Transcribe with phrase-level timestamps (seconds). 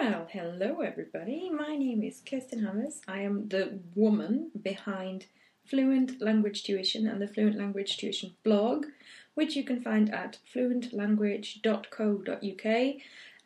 [0.00, 1.50] Well, hello everybody.
[1.50, 3.02] My name is Kerstin Hammes.
[3.06, 5.26] I am the woman behind
[5.66, 8.86] Fluent Language Tuition and the Fluent Language Tuition blog,
[9.34, 12.94] which you can find at fluentlanguage.co.uk.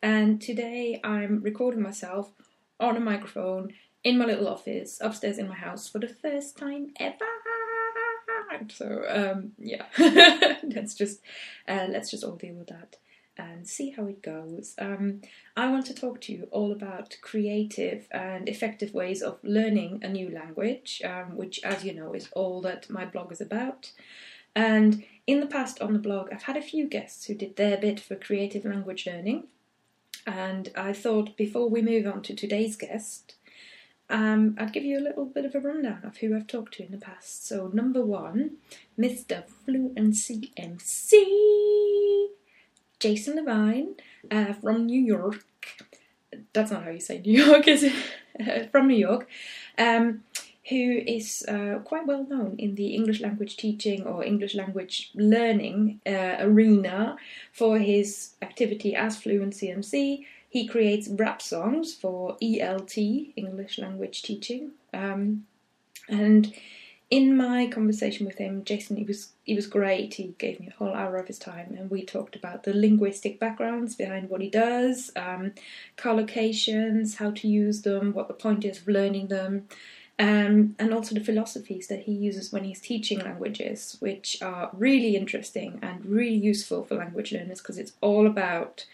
[0.01, 2.31] And today I'm recording myself
[2.79, 3.73] on a microphone
[4.05, 7.25] in my little office upstairs in my house for the first time ever.
[8.69, 9.87] So um, yeah,
[10.73, 11.19] let's just
[11.67, 12.95] uh, let's just all deal with that
[13.37, 14.75] and see how it goes.
[14.77, 15.21] Um,
[15.55, 20.09] I want to talk to you all about creative and effective ways of learning a
[20.09, 23.91] new language, um, which, as you know, is all that my blog is about.
[24.55, 27.77] And in the past on the blog, I've had a few guests who did their
[27.77, 29.47] bit for creative language learning.
[30.25, 33.35] And I thought before we move on to today's guest,
[34.09, 36.85] um, I'd give you a little bit of a rundown of who I've talked to
[36.85, 37.47] in the past.
[37.47, 38.57] So, number one,
[38.99, 39.43] Mr.
[39.47, 42.29] Fluency MC,
[43.05, 43.93] Jason Levine
[44.31, 45.45] uh, from New York.
[46.53, 48.71] That's not how you say New York, is it?
[48.71, 49.29] from New York.
[49.77, 50.23] Um,
[50.69, 55.99] who is uh, quite well known in the English language teaching or English language learning
[56.07, 57.17] uh, arena
[57.51, 60.25] for his activity as Fluency MC.
[60.49, 62.97] he creates rap songs for ELT,
[63.35, 64.71] English Language Teaching.
[64.91, 65.45] Um,
[66.09, 66.51] and
[67.09, 70.15] in my conversation with him, Jason, he was he was great.
[70.15, 73.39] He gave me a whole hour of his time, and we talked about the linguistic
[73.39, 75.53] backgrounds behind what he does, um,
[75.97, 79.67] collocations, how to use them, what the point is of learning them,
[80.17, 85.15] um, and also the philosophies that he uses when he's teaching languages, which are really
[85.15, 88.85] interesting and really useful for language learners because it's all about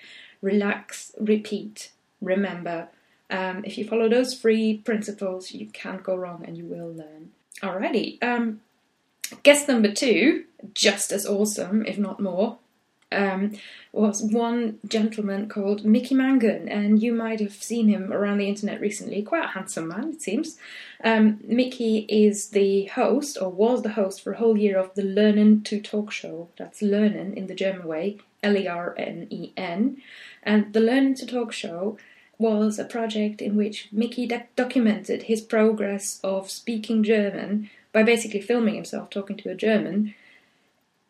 [0.41, 2.89] relax, repeat, remember.
[3.29, 7.31] Um, if you follow those three principles, you can't go wrong and you will learn.
[7.61, 8.21] Alrighty.
[8.23, 8.61] Um,
[9.43, 12.57] guest number two, just as awesome, if not more,
[13.11, 13.53] um,
[13.91, 18.79] was one gentleman called Mickey Mangan, and you might have seen him around the internet
[18.79, 19.21] recently.
[19.21, 20.57] Quite a handsome man, it seems.
[21.03, 25.03] Um, Mickey is the host, or was the host for a whole year of the
[25.03, 26.47] Lernen to Talk show.
[26.57, 30.01] That's Lernen in the German way, L E R N E N.
[30.43, 31.97] And the Lernen to Talk show
[32.41, 38.75] was a project in which Mickey documented his progress of speaking German by basically filming
[38.75, 40.15] himself talking to a German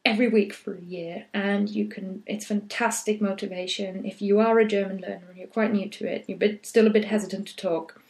[0.04, 1.26] every week for a year.
[1.34, 4.06] And you can it's fantastic motivation.
[4.06, 6.88] If you are a german learner and you're quite new to it you're bit, still
[6.88, 8.02] a bit hesitant to talk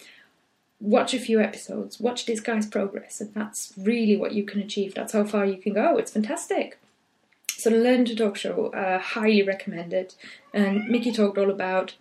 [0.80, 4.96] watch a few episodes watch this guy's progress and that's really what you can achieve.
[4.96, 5.98] That's how far you can go.
[5.98, 6.80] It's fantastic.
[7.50, 10.16] So the learn to talk show uh, highly recommended.
[10.54, 11.96] And mickey talked all about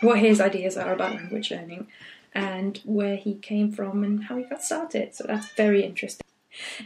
[0.00, 1.86] what his ideas are about language learning
[2.34, 6.24] and where he came from and how he got started so that's very interesting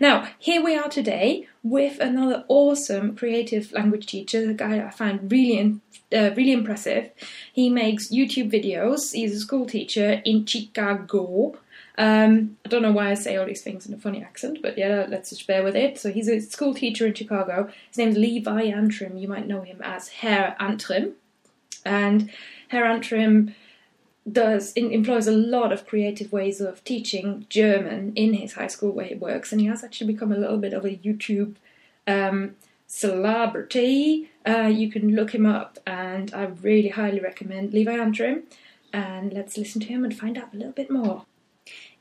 [0.00, 5.30] now, here we are today with another awesome creative language teacher, a guy I find
[5.30, 5.80] really,
[6.12, 7.10] uh, really impressive.
[7.52, 9.12] He makes YouTube videos.
[9.12, 11.58] He's a school teacher in Chicago.
[11.98, 14.78] Um, I don't know why I say all these things in a funny accent, but
[14.78, 15.98] yeah, let's just bear with it.
[15.98, 17.70] So he's a school teacher in Chicago.
[17.88, 19.18] His name's Levi Antrim.
[19.18, 21.14] You might know him as Herr Antrim.
[21.84, 22.30] And
[22.68, 23.54] Herr Antrim
[24.30, 29.06] does employs a lot of creative ways of teaching German in his high school where
[29.06, 31.56] he works, and he has actually become a little bit of a YouTube
[32.06, 32.56] um,
[32.86, 34.30] celebrity.
[34.46, 38.44] Uh, you can look him up, and I really highly recommend Levi Antrim.
[38.92, 41.24] And let's listen to him and find out a little bit more.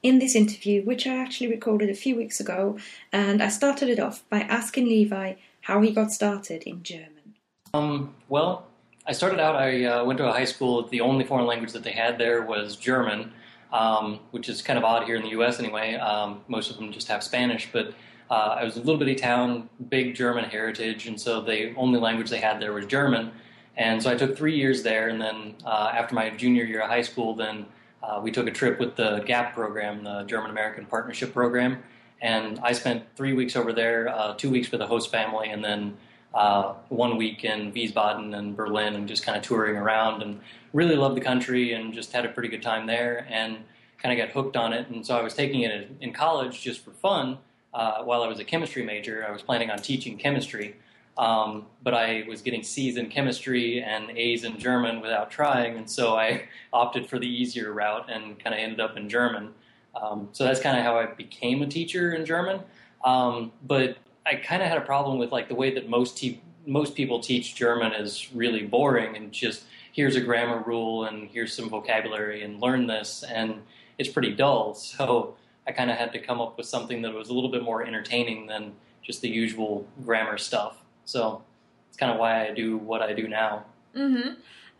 [0.02, 2.78] In this interview, which I actually recorded a few weeks ago,
[3.12, 7.36] and I started it off by asking Levi how he got started in German.
[7.74, 8.68] Um, well,
[9.08, 11.84] I started out, I uh, went to a high school, the only foreign language that
[11.84, 13.32] they had there was German,
[13.72, 15.96] um, which is kind of odd here in the US anyway.
[15.96, 17.94] Um, most of them just have Spanish, but
[18.30, 22.30] uh, I was a little bitty town, big German heritage, and so the only language
[22.30, 23.32] they had there was German.
[23.78, 26.90] And so I took three years there, and then uh, after my junior year of
[26.90, 27.66] high school, then
[28.04, 31.82] uh, we took a trip with the GAP program, the German American Partnership Program,
[32.22, 35.64] and I spent three weeks over there, uh, two weeks with a host family, and
[35.64, 35.96] then
[36.38, 40.40] uh, one week in Wiesbaden and Berlin and just kind of touring around and
[40.72, 43.58] really loved the country and just had a pretty good time there and
[43.98, 44.88] kind of got hooked on it.
[44.90, 47.40] And so I was taking it in college just for fun.
[47.74, 50.76] Uh, while I was a chemistry major, I was planning on teaching chemistry,
[51.18, 55.90] um, but I was getting C's in chemistry and A's in German without trying, and
[55.90, 56.44] so I
[56.74, 59.54] opted for the easier route and kind of ended up in German.
[60.00, 62.62] Um, so that's kind of how I became a teacher in German.
[63.04, 63.98] Um, but
[64.28, 67.20] I kind of had a problem with like the way that most te- most people
[67.22, 69.64] teach German is really boring and just
[69.94, 73.62] here's a grammar rule and here's some vocabulary and learn this and
[73.98, 74.76] it's pretty dull.
[74.76, 75.36] So
[75.66, 77.86] I kind of had to come up with something that was a little bit more
[77.86, 80.78] entertaining than just the usual grammar stuff.
[81.06, 81.42] So
[81.90, 83.66] it's kind of why I do what I do now.
[83.96, 84.34] Mm-hmm.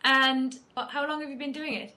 [0.04, 1.94] And how long have you been doing it?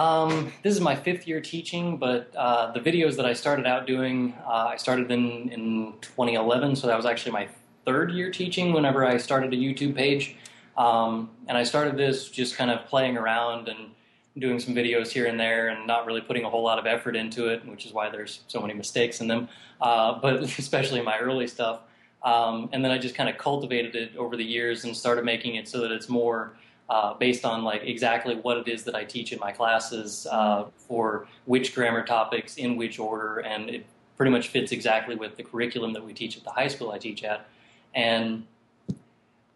[0.00, 3.86] Um, this is my fifth year teaching, but uh, the videos that I started out
[3.86, 7.48] doing, uh, I started in, in 2011, so that was actually my
[7.84, 10.36] third year teaching whenever I started a YouTube page.
[10.78, 13.90] Um, and I started this just kind of playing around and
[14.38, 17.14] doing some videos here and there and not really putting a whole lot of effort
[17.14, 19.50] into it, which is why there's so many mistakes in them,
[19.82, 21.80] uh, but especially my early stuff.
[22.22, 25.56] Um, and then I just kind of cultivated it over the years and started making
[25.56, 26.54] it so that it's more
[26.90, 30.64] uh, based on like exactly what it is that I teach in my classes uh,
[30.76, 35.44] for which grammar topics in which order, and it pretty much fits exactly with the
[35.44, 37.48] curriculum that we teach at the high school I teach at,
[37.94, 38.44] and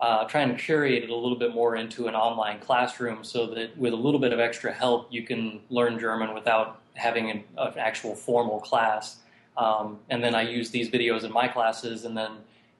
[0.00, 3.76] uh, try and curate it a little bit more into an online classroom so that
[3.76, 7.72] with a little bit of extra help you can learn German without having an, an
[7.78, 9.16] actual formal class.
[9.56, 12.30] Um, and then I use these videos in my classes, and then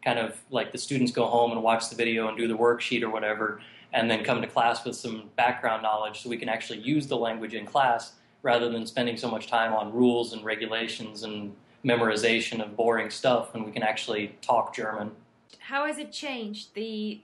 [0.04, 3.02] kind of like the students go home and watch the video and do the worksheet
[3.02, 3.60] or whatever
[3.94, 7.16] and then come to class with some background knowledge so we can actually use the
[7.16, 11.54] language in class rather than spending so much time on rules and regulations and
[11.84, 15.12] memorization of boring stuff and we can actually talk German.
[15.60, 17.20] How has it changed the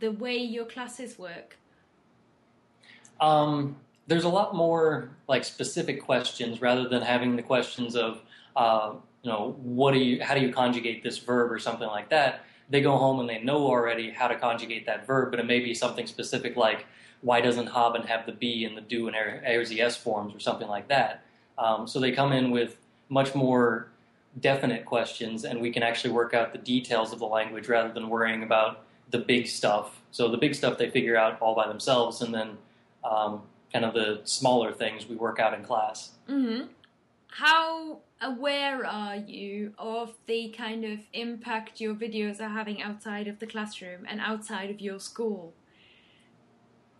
[0.00, 1.56] the way your classes work?
[3.20, 3.76] Um,
[4.06, 8.22] there's a lot more like specific questions rather than having the questions of
[8.54, 12.10] uh, you know what do you how do you conjugate this verb or something like
[12.10, 15.46] that they go home and they know already how to conjugate that verb, but it
[15.46, 16.86] may be something specific like
[17.20, 20.68] why doesn't haben have the be in the du and er's es forms or something
[20.68, 21.24] like that.
[21.56, 22.76] Um, so they come in with
[23.08, 23.88] much more
[24.40, 28.08] definite questions, and we can actually work out the details of the language rather than
[28.08, 30.02] worrying about the big stuff.
[30.10, 32.58] So the big stuff they figure out all by themselves, and then
[33.04, 36.10] um, kind of the smaller things we work out in class.
[36.28, 36.66] Mm-hmm.
[37.28, 43.38] How aware are you of the kind of impact your videos are having outside of
[43.38, 45.52] the classroom and outside of your school?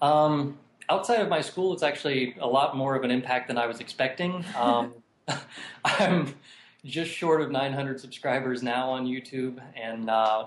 [0.02, 3.66] Um, outside of my school, it's actually a lot more of an impact than I
[3.66, 4.44] was expecting.
[4.56, 4.94] Um,
[5.86, 6.34] I'm
[6.84, 10.44] just short of 900 subscribers now on YouTube, and uh,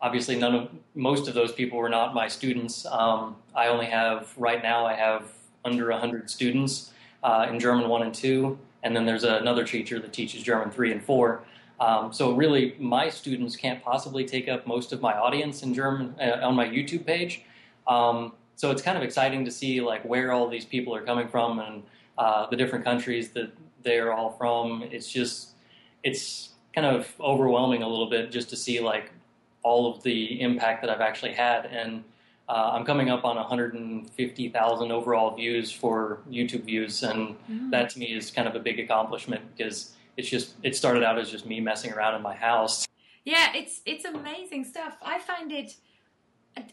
[0.00, 2.86] obviously, none of most of those people were not my students.
[2.86, 4.86] Um, I only have right now.
[4.86, 5.32] I have
[5.64, 6.92] under 100 students
[7.24, 10.92] uh, in German one and two and then there's another teacher that teaches German three
[10.92, 11.42] and four.
[11.78, 16.14] Um, so really, my students can't possibly take up most of my audience in German
[16.20, 17.42] uh, on my YouTube page.
[17.86, 21.28] Um, so it's kind of exciting to see like where all these people are coming
[21.28, 21.82] from and
[22.18, 23.50] uh, the different countries that
[23.82, 24.82] they're all from.
[24.82, 25.52] It's just
[26.02, 29.12] it's kind of overwhelming a little bit just to see like
[29.62, 32.04] all of the impact that I've actually had and
[32.50, 37.70] uh, I'm coming up on 150,000 overall views for YouTube views, and mm.
[37.70, 41.16] that to me is kind of a big accomplishment because it's just it started out
[41.16, 42.88] as just me messing around in my house.
[43.24, 44.96] Yeah, it's it's amazing stuff.
[45.00, 45.76] I find it.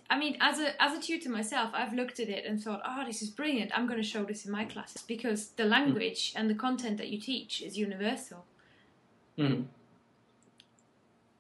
[0.10, 3.04] I mean, as a as a tutor myself, I've looked at it and thought, "Oh,
[3.06, 3.72] this is brilliant!
[3.78, 6.40] I'm going to show this in my classes because the language mm.
[6.40, 8.46] and the content that you teach is universal."
[9.38, 9.66] Mm.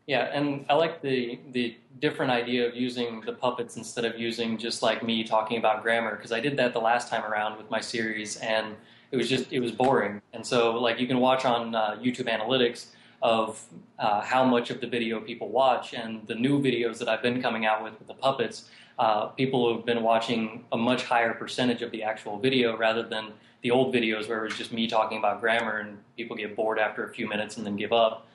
[0.07, 4.57] Yeah, and I like the the different idea of using the puppets instead of using
[4.57, 7.69] just like me talking about grammar because I did that the last time around with
[7.69, 8.75] my series and
[9.12, 10.21] it was just it was boring.
[10.31, 12.88] And so like you can watch on uh, YouTube Analytics
[13.21, 13.62] of
[14.00, 17.42] uh, how much of the video people watch and the new videos that I've been
[17.42, 18.69] coming out with with the puppets.
[18.98, 23.33] Uh, people have been watching a much higher percentage of the actual video rather than
[23.62, 26.79] the old videos where it was just me talking about grammar and people get bored
[26.79, 28.26] after a few minutes and then give up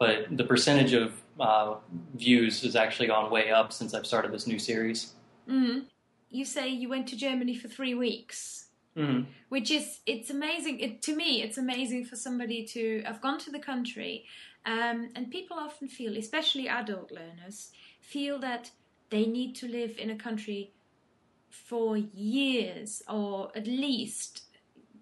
[0.00, 1.74] but the percentage of uh,
[2.14, 5.12] views has actually gone way up since I've started this new series.
[5.48, 5.80] Mm-hmm.
[6.30, 9.30] You say you went to Germany for three weeks, mm-hmm.
[9.50, 10.80] which is it's amazing.
[10.80, 14.24] It, to me, it's amazing for somebody to have gone to the country,
[14.64, 18.70] um, and people often feel, especially adult learners, feel that
[19.10, 20.72] they need to live in a country
[21.50, 24.44] for years or at least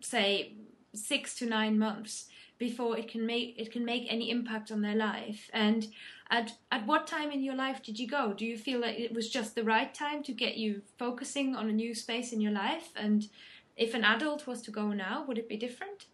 [0.01, 0.55] say
[0.95, 2.27] six to nine months
[2.59, 5.49] before it can make it can make any impact on their life.
[5.53, 5.87] And
[6.31, 8.33] at at what time in your life did you go?
[8.33, 11.69] Do you feel that it was just the right time to get you focusing on
[11.69, 12.91] a new space in your life?
[12.97, 13.29] And
[13.77, 16.07] if an adult was to go now would it be different?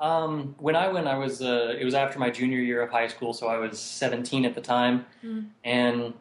[0.00, 3.06] Um, when I went, I was uh, it was after my junior year of high
[3.06, 5.46] school, so I was 17 at the time, mm.
[5.62, 6.14] and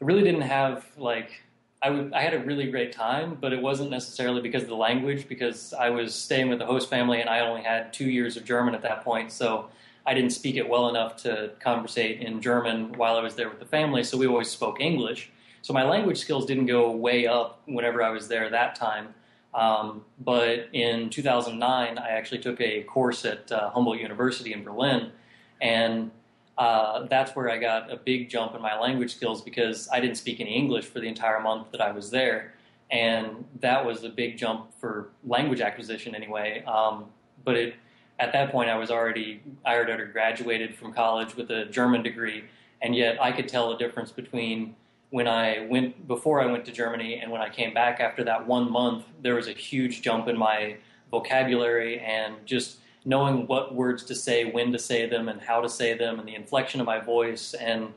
[0.00, 1.42] I really didn't have like
[1.82, 4.76] I, w- I had a really great time, but it wasn't necessarily because of the
[4.76, 8.36] language, because I was staying with the host family and I only had two years
[8.36, 9.32] of German at that point.
[9.32, 9.70] So
[10.06, 13.60] I didn't speak it well enough to conversate in German while I was there with
[13.60, 14.04] the family.
[14.04, 15.30] So we always spoke English.
[15.62, 19.14] So my language skills didn't go way up whenever I was there that time.
[19.54, 25.12] Um, but in 2009, I actually took a course at uh, Humboldt University in Berlin.
[25.60, 26.10] And
[26.60, 30.18] uh, that's where I got a big jump in my language skills because I didn't
[30.18, 32.40] speak any English for the entire month that I was there.
[32.90, 36.62] and that was a big jump for language acquisition anyway.
[36.64, 37.06] Um,
[37.44, 37.74] but it
[38.18, 42.02] at that point I was already I had already graduated from college with a German
[42.02, 42.44] degree,
[42.82, 44.74] and yet I could tell the difference between
[45.10, 48.46] when I went before I went to Germany and when I came back after that
[48.46, 49.04] one month.
[49.22, 50.76] There was a huge jump in my
[51.10, 55.68] vocabulary and just knowing what words to say, when to say them, and how to
[55.68, 57.92] say them, and the inflection of my voice and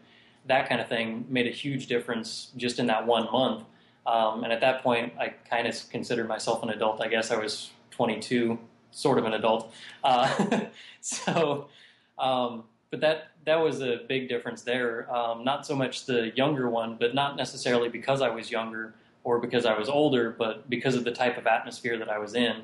[0.45, 3.63] that kind of thing made a huge difference just in that one month.
[4.05, 7.01] Um, and at that point, I kind of considered myself an adult.
[7.01, 8.59] I guess I was 22,
[8.91, 9.73] sort of an adult.
[10.03, 10.65] Uh,
[11.01, 11.69] so,
[12.17, 15.13] um, but that that was a big difference there.
[15.13, 18.93] Um, not so much the younger one, but not necessarily because I was younger
[19.23, 22.35] or because I was older, but because of the type of atmosphere that I was
[22.35, 22.63] in.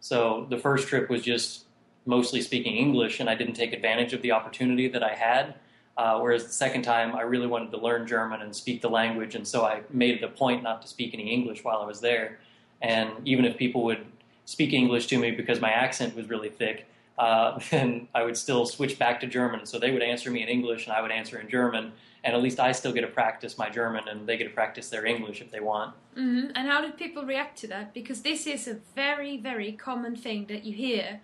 [0.00, 1.64] So the first trip was just
[2.08, 5.54] mostly speaking English, and I didn't take advantage of the opportunity that I had.
[5.98, 9.34] Uh, whereas the second time, I really wanted to learn German and speak the language,
[9.34, 12.00] and so I made it a point not to speak any English while I was
[12.00, 12.38] there.
[12.80, 14.06] And even if people would
[14.46, 16.86] speak English to me because my accent was really thick,
[17.18, 19.66] uh, then I would still switch back to German.
[19.66, 21.92] So they would answer me in English, and I would answer in German.
[22.24, 24.88] And at least I still get to practice my German, and they get to practice
[24.88, 25.94] their English if they want.
[26.16, 26.52] Mm-hmm.
[26.54, 27.92] And how did people react to that?
[27.92, 31.20] Because this is a very, very common thing that you hear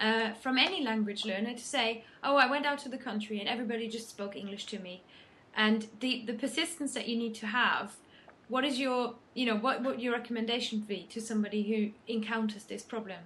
[0.00, 3.48] uh, from any language learner to say, "Oh, I went out to the country and
[3.48, 5.02] everybody just spoke English to me,"
[5.56, 7.96] and the the persistence that you need to have.
[8.48, 12.82] What is your you know what what your recommendation be to somebody who encounters this
[12.82, 13.20] problem?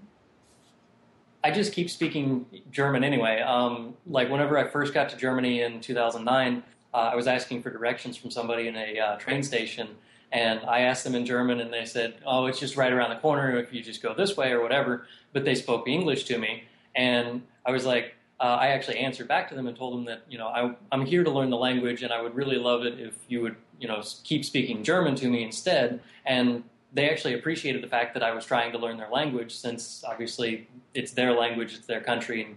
[1.45, 3.41] I just keep speaking German anyway.
[3.41, 6.62] Um, like whenever I first got to Germany in 2009,
[6.95, 9.88] uh, I was asking for directions from somebody in a uh, train station,
[10.33, 13.17] and I asked them in German, and they said, "Oh, it's just right around the
[13.17, 16.65] corner if you just go this way or whatever." But they spoke English to me,
[16.95, 20.23] and I was like, uh, I actually answered back to them and told them that
[20.29, 22.99] you know I, I'm here to learn the language, and I would really love it
[22.99, 26.01] if you would you know keep speaking German to me instead.
[26.25, 30.03] And they actually appreciated the fact that I was trying to learn their language, since
[30.07, 32.57] obviously it's their language, it's their country, and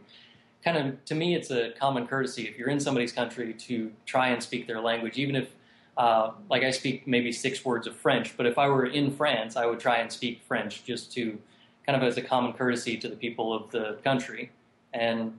[0.63, 4.29] kind of to me it's a common courtesy if you're in somebody's country to try
[4.29, 5.49] and speak their language, even if
[5.97, 9.55] uh, like I speak maybe six words of French, but if I were in France,
[9.55, 11.37] I would try and speak French just to
[11.85, 14.51] kind of as a common courtesy to the people of the country.
[14.93, 15.37] And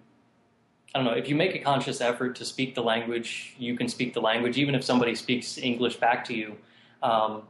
[0.94, 3.88] I don't know, if you make a conscious effort to speak the language, you can
[3.88, 6.56] speak the language, even if somebody speaks English back to you.
[7.02, 7.42] Um,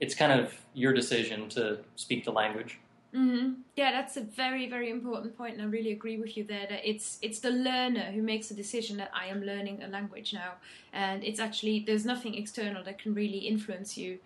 [0.00, 2.78] it's kind of your decision to speak the language.
[3.14, 3.62] Mm-hmm.
[3.74, 6.66] Yeah, that's a very, very important point, and I really agree with you there.
[6.68, 10.32] That it's it's the learner who makes the decision that I am learning a language
[10.32, 10.54] now,
[10.92, 14.20] and it's actually there's nothing external that can really influence you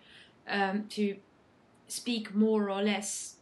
[0.47, 1.15] um, to
[1.87, 3.37] speak more or less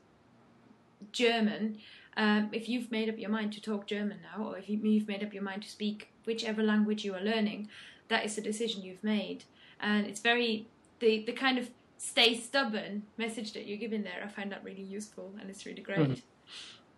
[1.12, 1.78] German.
[2.16, 5.24] Um, if you've made up your mind to talk German now, or if you've made
[5.24, 7.68] up your mind to speak whichever language you are learning,
[8.08, 9.44] that is the decision you've made,
[9.82, 10.68] and it's very
[11.00, 11.70] the the kind of
[12.04, 15.82] stay stubborn message that you're giving there, I find that really useful and it's really
[15.82, 16.00] great.
[16.00, 16.14] Mm-hmm.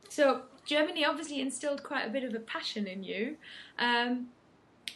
[0.09, 3.37] So, Germany obviously instilled quite a bit of a passion in you.
[3.77, 4.27] Um,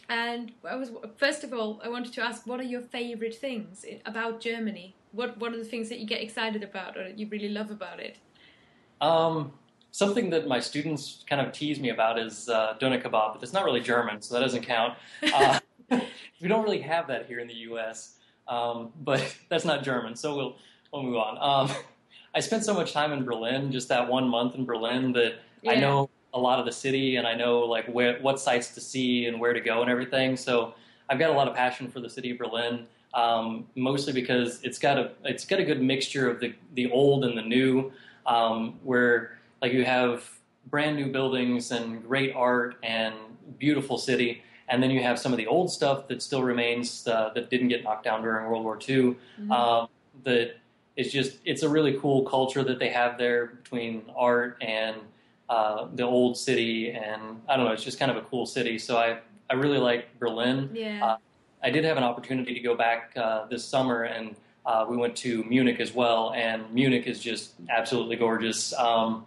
[0.08, 3.84] and I was first of all, I wanted to ask, what are your favourite things
[4.04, 4.96] about Germany?
[5.12, 8.00] What What are the things that you get excited about or you really love about
[8.00, 8.16] it?
[9.00, 9.52] Um,
[9.92, 13.52] something that my students kind of tease me about is uh, doner kebab, but it's
[13.52, 14.94] not really German, so that doesn't count.
[15.32, 15.60] Uh,
[16.40, 18.16] we don't really have that here in the U.S.
[18.50, 20.56] Um, but that's not German, so we'll
[20.92, 21.38] we'll move on.
[21.40, 21.76] Um,
[22.34, 25.72] I spent so much time in Berlin, just that one month in Berlin, that yeah.
[25.72, 28.80] I know a lot of the city and I know like where what sites to
[28.80, 30.36] see and where to go and everything.
[30.36, 30.74] So
[31.08, 34.78] I've got a lot of passion for the city of Berlin, um, mostly because it's
[34.78, 37.90] got a it's got a good mixture of the the old and the new,
[38.26, 40.28] um, where like you have
[40.66, 43.14] brand new buildings and great art and
[43.58, 47.30] beautiful city and then you have some of the old stuff that still remains uh,
[47.34, 48.96] that didn't get knocked down during World War II.
[48.96, 49.52] Mm-hmm.
[49.52, 49.88] Um,
[50.24, 50.56] that
[50.96, 54.96] it's just it's a really cool culture that they have there between art and
[55.48, 58.78] uh, the old city, and I don't know, it's just kind of a cool city.
[58.78, 59.18] So I
[59.50, 60.70] I really like Berlin.
[60.72, 61.04] Yeah.
[61.04, 61.16] Uh,
[61.62, 64.36] I did have an opportunity to go back uh, this summer and.
[64.66, 68.74] Uh, we went to Munich as well, and Munich is just absolutely gorgeous.
[68.74, 69.24] Um,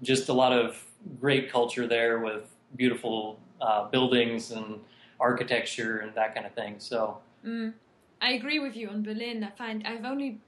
[0.00, 0.80] just a lot of
[1.20, 4.80] great culture there with beautiful uh, buildings and
[5.18, 6.76] architecture and that kind of thing.
[6.78, 7.72] So mm,
[8.20, 9.44] I agree with you on Berlin.
[9.44, 10.40] I find I've only,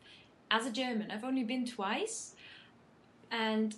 [0.50, 2.34] as a German, I've only been twice,
[3.30, 3.74] and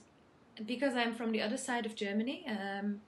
[0.67, 2.47] because I'm from the other side of Germany.
[2.49, 3.01] Um,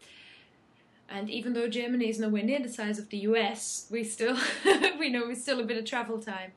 [1.09, 4.37] and even though Germany is nowhere near the size of the US, we still
[4.99, 6.52] we know we still a bit of travel time.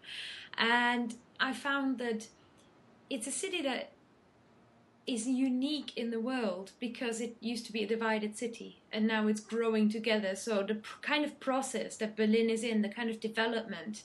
[0.57, 2.27] And I found that
[3.09, 3.91] it's a city that
[5.07, 9.27] is unique in the world because it used to be a divided city and now
[9.27, 10.35] it's growing together.
[10.35, 14.03] So the pr- kind of process that Berlin is in, the kind of development,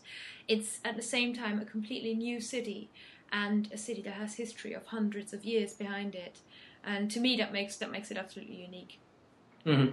[0.49, 2.91] it's at the same time a completely new city.
[3.33, 6.41] and a city that has history of hundreds of years behind it.
[6.85, 8.99] And to me, that makes that makes it absolutely unique.
[9.65, 9.91] hmm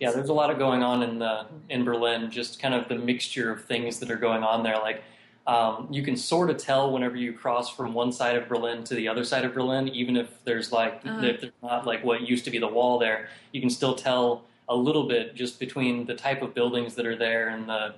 [0.00, 2.30] Yeah, there's a lot of going on in the in Berlin.
[2.30, 4.78] Just kind of the mixture of things that are going on there.
[4.78, 5.02] Like
[5.46, 8.94] um, you can sort of tell whenever you cross from one side of Berlin to
[8.94, 11.24] the other side of Berlin, even if there's like Uh-huh.
[11.24, 14.44] if there's not like what used to be the wall there, you can still tell
[14.68, 17.94] a little bit just between the type of buildings that are there and the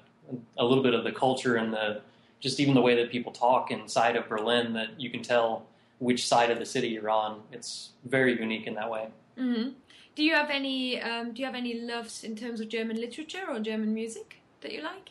[0.56, 2.00] a little bit of the culture and the
[2.40, 5.66] just even the way that people talk inside of Berlin that you can tell
[5.98, 7.42] which side of the city you're on.
[7.52, 9.08] It's very unique in that way.
[9.36, 9.68] hmm
[10.16, 13.44] Do you have any um, Do you have any loves in terms of German literature
[13.48, 15.10] or German music that you like?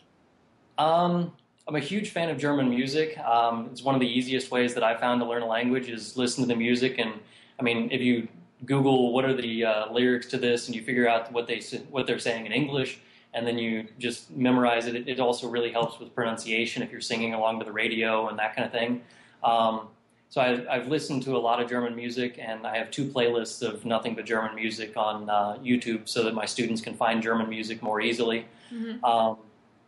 [0.77, 1.33] Um,
[1.67, 3.17] I'm a huge fan of German music.
[3.19, 6.17] Um, it's one of the easiest ways that I found to learn a language is
[6.17, 6.99] listen to the music.
[6.99, 7.13] And
[7.59, 8.27] I mean, if you
[8.65, 12.05] Google what are the uh, lyrics to this, and you figure out what they what
[12.07, 12.99] they're saying in English,
[13.33, 17.33] and then you just memorize it, it, also really helps with pronunciation if you're singing
[17.33, 19.01] along to the radio and that kind of thing.
[19.43, 19.87] Um,
[20.29, 23.61] so I, I've listened to a lot of German music, and I have two playlists
[23.61, 27.49] of nothing but German music on uh, YouTube, so that my students can find German
[27.49, 28.45] music more easily.
[28.69, 29.37] hmm Um,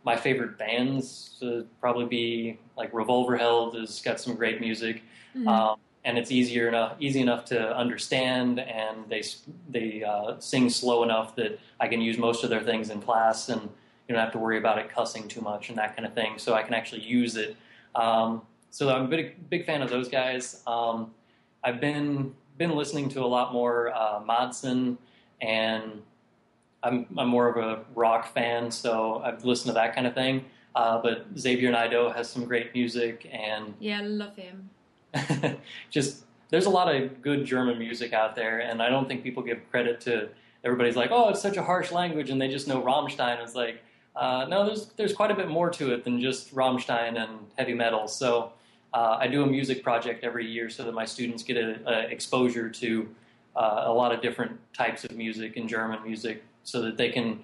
[0.06, 5.02] my favorite bands would probably be like Revolverheld has got some great music,
[5.34, 9.22] hmm um, and it's easier enough, easy enough to understand, and they
[9.68, 13.48] they uh, sing slow enough that I can use most of their things in class,
[13.48, 16.14] and you don't have to worry about it cussing too much and that kind of
[16.14, 16.38] thing.
[16.38, 17.56] So I can actually use it.
[17.96, 20.62] Um, so I'm a big big fan of those guys.
[20.66, 21.10] Um,
[21.64, 24.96] I've been been listening to a lot more uh, Madsen
[25.40, 26.02] and
[26.86, 30.44] I'm, I'm more of a rock fan, so I've listened to that kind of thing.
[30.74, 34.70] Uh, but Xavier Naidoo has some great music, and Yeah, I love him.
[35.90, 39.42] just there's a lot of good German music out there, and I don't think people
[39.42, 40.28] give credit to.
[40.64, 43.42] Everybody's like, "Oh, it's such a harsh language," and they just know Rammstein.
[43.42, 43.82] It's like,
[44.14, 47.74] uh, no, there's there's quite a bit more to it than just Rammstein and heavy
[47.74, 48.06] metal.
[48.06, 48.52] So
[48.92, 52.00] uh, I do a music project every year so that my students get a, a
[52.08, 53.08] exposure to
[53.56, 57.40] uh, a lot of different types of music and German music, so that they can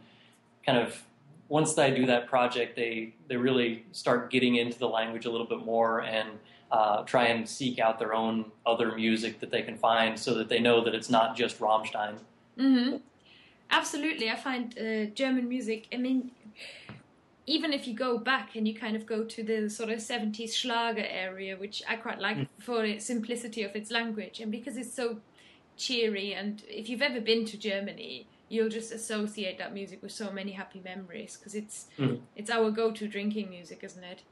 [0.66, 1.02] kind of
[1.48, 5.46] once they do that project, they they really start getting into the language a little
[5.46, 6.28] bit more and
[6.70, 10.48] uh, try and seek out their own other music that they can find, so that
[10.48, 12.14] they know that it's not just Rammstein.
[12.56, 12.96] hmm
[13.70, 15.88] Absolutely, I find uh, German music.
[15.94, 16.30] I mean,
[17.46, 20.56] even if you go back and you kind of go to the sort of seventies
[20.56, 22.48] Schlager area, which I quite like Mm.
[22.60, 25.18] for the simplicity of its language, and because it's so
[25.76, 26.34] cheery.
[26.34, 30.52] And if you've ever been to Germany, you'll just associate that music with so many
[30.52, 32.20] happy memories because it's Mhm.
[32.36, 34.22] it's our go-to drinking music, isn't it?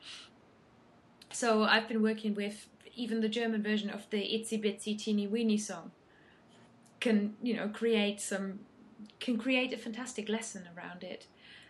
[1.33, 5.57] So I've been working with even the German version of the Itsy Bitsy Teeny Weeny
[5.59, 5.93] song
[7.01, 8.61] can you know create some
[9.21, 11.27] can create a fantastic lesson around it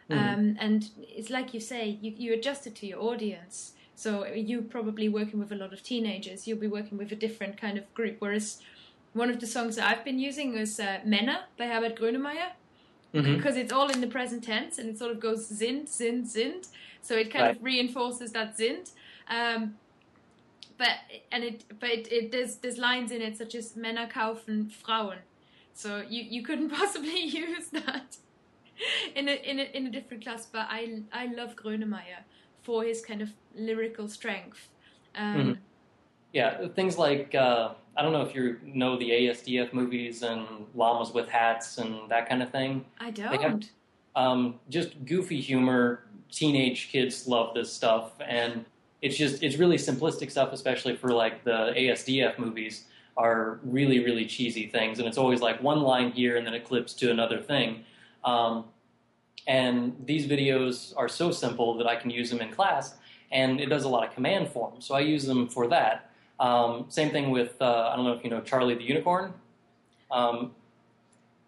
[0.09, 0.17] Mhm.
[0.19, 4.63] um, and it's like you say you, you adjust it to your audience so you're
[4.63, 7.85] probably working with a lot of teenagers you'll be working with a different kind of
[7.95, 8.61] group whereas
[9.13, 12.53] one of the songs that I've been using is uh, Männer by Herbert Grönemeyer
[13.13, 13.37] Mhm.
[13.37, 16.69] because it's all in the present tense and it sort of goes sind, sind, sind.
[17.03, 18.91] So it kind of reinforces that sind.
[19.29, 19.75] Um,
[20.79, 20.91] but
[21.33, 25.19] and it but it, it there's there's lines in it such as Männer kaufen Frauen.
[25.75, 28.17] So you, you couldn't possibly use that
[29.15, 30.47] in a, in a in a different class.
[30.47, 32.23] But I I love Grönemeyer
[32.63, 34.69] for his kind of lyrical strength.
[35.17, 35.59] Um, Mhm.
[36.33, 41.13] Yeah, things like uh, I don't know if you know the ASDF movies and llamas
[41.13, 42.85] with hats and that kind of thing.
[43.31, 43.71] I have- don't.
[44.17, 46.05] um, just goofy humor.
[46.31, 48.65] Teenage kids love this stuff, and
[49.03, 52.85] it's just it's really simplistic stuff, especially for like the ASDF movies
[53.17, 56.65] are really really cheesy things, and it's always like one line here and then it
[56.65, 57.85] clips to another thing.
[58.25, 58.67] Um,
[59.49, 62.95] and these videos are so simple that I can use them in class,
[63.33, 66.10] and it does a lot of command form, so I use them for that.
[66.41, 69.33] Um, same thing with uh, I don't know if you know Charlie the Unicorn.
[70.11, 70.53] Um,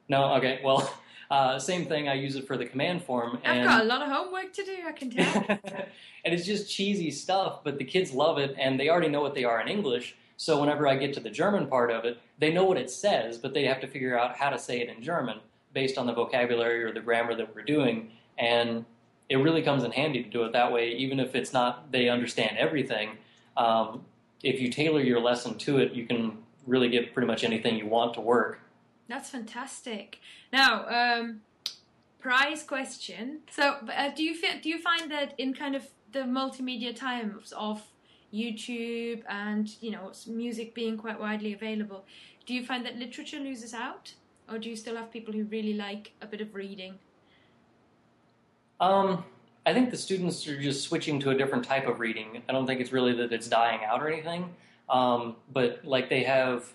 [0.08, 0.88] no, okay, well.
[1.30, 2.10] Uh, same thing.
[2.10, 4.76] I use it for the command form, I've got a lot of homework to do.
[4.86, 5.46] I can tell.
[6.26, 7.64] and it's just cheesy stuff.
[7.64, 10.14] But the kids love it, and they already know what they are in English.
[10.36, 13.38] So whenever I get to the German part of it, they know what it says,
[13.38, 15.38] but they have to figure out how to say it in German
[15.72, 18.10] based on the vocabulary or the grammar that we're doing.
[18.36, 18.84] And
[19.30, 22.08] it really comes in handy to do it that way, even if it's not they
[22.08, 23.16] understand everything.
[23.56, 24.04] Um,
[24.42, 27.86] if you tailor your lesson to it, you can really get pretty much anything you
[27.86, 28.60] want to work.
[29.08, 30.18] That's fantastic.
[30.52, 31.40] Now, um,
[32.20, 33.40] prize question.
[33.50, 37.52] So, uh, do you feel, do you find that in kind of the multimedia times
[37.56, 37.82] of
[38.32, 42.04] YouTube and you know music being quite widely available,
[42.46, 44.14] do you find that literature loses out,
[44.48, 46.98] or do you still have people who really like a bit of reading?
[48.80, 49.24] Um,
[49.64, 52.42] I think the students are just switching to a different type of reading.
[52.48, 54.52] I don't think it's really that it's dying out or anything,
[54.90, 56.72] um, but like they have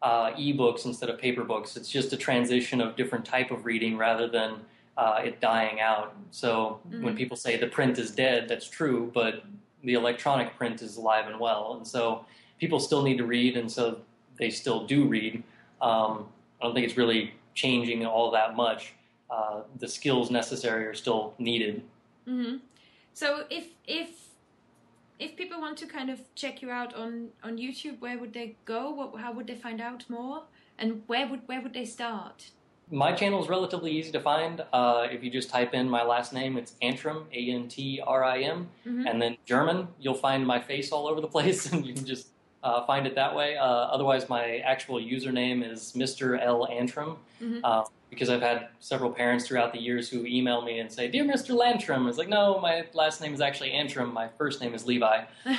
[0.00, 1.76] uh, e-books instead of paper books.
[1.76, 4.56] It's just a transition of different type of reading rather than
[4.96, 6.14] uh, it dying out.
[6.30, 7.02] So Mhm.
[7.02, 9.42] when people say the print is dead, that's true, but
[9.82, 12.24] the electronic print is alive and well, and so
[12.58, 13.98] people still need to read, and so
[14.38, 15.42] they still do read.
[15.82, 16.28] Um,
[16.60, 18.92] I don't think it's really changing all that much.
[19.30, 21.82] Uh, the skills necessary are still needed.
[22.26, 22.56] Hmm
[23.12, 24.08] So if if
[25.18, 28.56] if people want to kind of check you out on on YouTube, where would they
[28.64, 28.90] go?
[28.90, 30.42] What, how would they find out more?
[30.78, 32.50] And where would where would they start?
[32.90, 34.62] My channel is relatively easy to find.
[34.72, 38.22] Uh, if you just type in my last name, it's Antrim, A N T R
[38.24, 39.08] I M, Mhm.
[39.08, 39.88] and then German.
[39.98, 42.28] You'll find my face all over the place, and you can just
[42.64, 43.56] uh, find it that way.
[43.56, 46.40] Uh, otherwise, my actual username is Mr.
[46.42, 47.60] L Antrim, Mhm.
[47.62, 51.24] uh, because I've had several parents throughout the years who email me and say, "Dear
[51.24, 51.54] Mr.
[51.54, 54.12] Lantrim," it's like, no, my last name is actually Antrim.
[54.12, 55.24] My first name is Levi.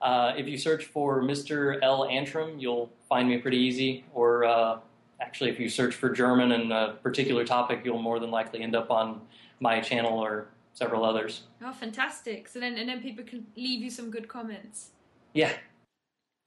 [0.00, 1.78] Uh, if you search for Mr.
[1.80, 2.04] L.
[2.06, 4.04] Antrim, you'll find me pretty easy.
[4.12, 4.80] Or uh,
[5.20, 8.74] actually, if you search for German and a particular topic, you'll more than likely end
[8.74, 9.20] up on
[9.60, 11.42] my channel or several others.
[11.64, 12.48] oh, fantastic!
[12.48, 14.90] So then and then people can leave you some good comments.
[15.34, 15.52] Yeah,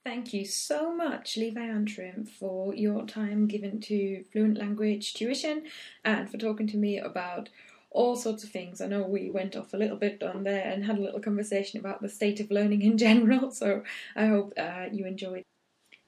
[0.06, 5.63] Thank you so much, Levi Antrim, for your time given to Fluent Language Tuition
[6.04, 7.50] and for talking to me about
[7.89, 8.82] all sorts of things.
[8.82, 11.80] I know we went off a little bit on there and had a little conversation
[11.80, 13.82] about the state of learning in general, so
[14.15, 15.41] I hope uh, you enjoyed.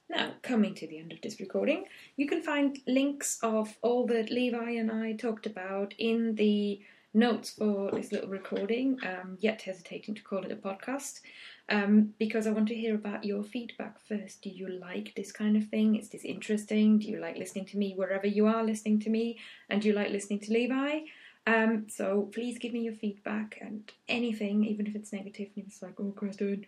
[0.08, 1.86] Now, coming to the end of this recording,
[2.16, 6.80] you can find links of all that Levi and I talked about in the
[7.12, 11.20] notes for this little recording, um, yet hesitating to call it a podcast
[11.68, 14.42] um, because I want to hear about your feedback first.
[14.42, 15.96] Do you like this kind of thing?
[15.96, 16.98] Is this interesting?
[16.98, 19.38] Do you like listening to me wherever you are listening to me?
[19.68, 21.00] And do you like listening to Levi?
[21.46, 25.48] Um, so please give me your feedback and anything, even if it's negative.
[25.56, 26.66] And it's like, oh, Kristen,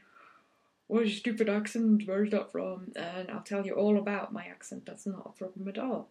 [0.86, 2.02] what is stupid accent?
[2.06, 2.92] Where's that from?
[2.96, 4.86] And I'll tell you all about my accent.
[4.86, 6.08] That's not a problem at all.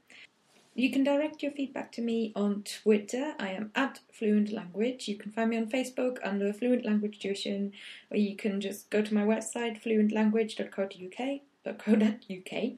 [0.75, 3.34] You can direct your feedback to me on Twitter.
[3.39, 5.08] I am at Fluent Language.
[5.08, 7.73] You can find me on Facebook under Fluent Language Tuition,
[8.10, 12.71] or you can just go to my website, fluentlanguage.co.uk,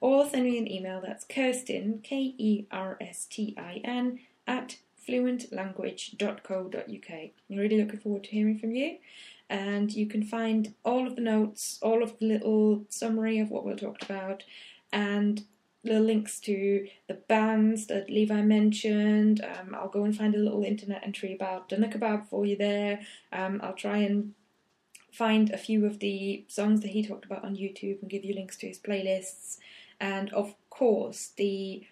[0.00, 1.00] or send me an email.
[1.00, 4.76] That's Kerstin, K E R S T I N, at
[5.08, 7.10] fluentlanguage.co.uk.
[7.10, 8.98] I'm really looking forward to hearing from you.
[9.48, 13.64] And you can find all of the notes, all of the little summary of what
[13.64, 14.42] we'll talk about,
[14.92, 15.44] and
[15.86, 19.44] the links to the bands that Levi mentioned.
[19.44, 23.00] Um, I'll go and find a little internet entry about Doner Kebab for you there.
[23.32, 24.34] Um, I'll try and
[25.12, 28.34] find a few of the songs that he talked about on YouTube and give you
[28.34, 29.56] links to his playlists.
[29.98, 31.86] And of course, the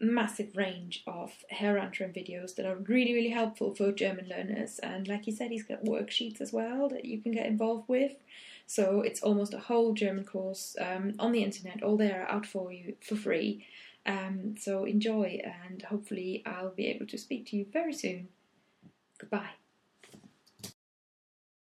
[0.00, 4.78] massive range of Herr Antrim videos that are really, really helpful for German learners.
[4.80, 8.12] And like he said, he's got worksheets as well that you can get involved with.
[8.66, 12.72] So it's almost a whole German course um, on the internet, all there out for
[12.72, 13.66] you for free.
[14.06, 18.28] Um, so enjoy, and hopefully, I'll be able to speak to you very soon.
[19.18, 19.50] Goodbye.